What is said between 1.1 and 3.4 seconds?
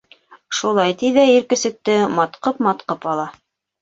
ҙә ир көсөктө матҡып-матҡып ала.